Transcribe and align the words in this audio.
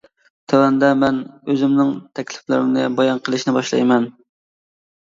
تۆۋەندە 0.53 0.89
مەن 1.01 1.19
ئۆزۈمنىڭ 1.51 1.93
تەكلىپلىرىنى 2.21 2.89
بايان 2.99 3.25
قىلىشنى 3.29 3.57
باشلايمەن. 3.61 4.15